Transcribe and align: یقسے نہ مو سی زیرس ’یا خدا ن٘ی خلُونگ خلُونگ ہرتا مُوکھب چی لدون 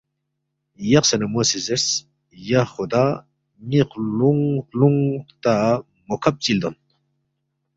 یقسے 0.91 1.15
نہ 1.19 1.27
مو 1.31 1.41
سی 1.49 1.59
زیرس 1.65 1.87
’یا 2.49 2.61
خدا 2.73 3.05
ن٘ی 3.67 3.81
خلُونگ 3.89 4.43
خلُونگ 4.67 5.01
ہرتا 5.21 5.55
مُوکھب 6.07 6.35
چی 6.43 6.51
لدون 6.55 6.75